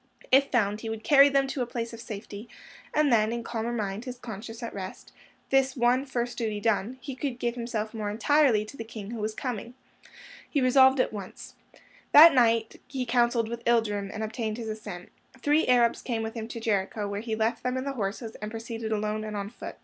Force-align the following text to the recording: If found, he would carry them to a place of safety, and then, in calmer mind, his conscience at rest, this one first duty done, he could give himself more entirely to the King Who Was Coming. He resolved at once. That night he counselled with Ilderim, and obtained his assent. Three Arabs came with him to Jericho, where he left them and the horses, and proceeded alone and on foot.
If 0.31 0.49
found, 0.51 0.81
he 0.81 0.89
would 0.89 1.03
carry 1.03 1.29
them 1.29 1.45
to 1.49 1.61
a 1.61 1.67
place 1.67 1.93
of 1.93 2.01
safety, 2.01 2.49
and 2.91 3.13
then, 3.13 3.31
in 3.31 3.43
calmer 3.43 3.71
mind, 3.71 4.05
his 4.05 4.17
conscience 4.17 4.63
at 4.63 4.73
rest, 4.73 5.11
this 5.51 5.77
one 5.77 6.07
first 6.07 6.39
duty 6.39 6.59
done, 6.59 6.97
he 7.01 7.13
could 7.13 7.37
give 7.37 7.53
himself 7.53 7.93
more 7.93 8.09
entirely 8.09 8.65
to 8.65 8.75
the 8.75 8.83
King 8.83 9.11
Who 9.11 9.19
Was 9.19 9.35
Coming. 9.35 9.75
He 10.49 10.59
resolved 10.59 10.99
at 10.99 11.13
once. 11.13 11.53
That 12.13 12.33
night 12.33 12.81
he 12.87 13.05
counselled 13.05 13.47
with 13.47 13.63
Ilderim, 13.65 14.09
and 14.11 14.23
obtained 14.23 14.57
his 14.57 14.69
assent. 14.69 15.09
Three 15.37 15.67
Arabs 15.67 16.01
came 16.01 16.23
with 16.23 16.33
him 16.33 16.47
to 16.47 16.59
Jericho, 16.59 17.07
where 17.07 17.21
he 17.21 17.35
left 17.35 17.61
them 17.61 17.77
and 17.77 17.85
the 17.85 17.93
horses, 17.93 18.33
and 18.41 18.49
proceeded 18.49 18.91
alone 18.91 19.23
and 19.23 19.37
on 19.37 19.51
foot. 19.51 19.75